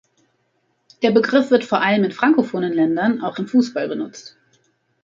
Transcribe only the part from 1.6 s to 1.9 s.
vor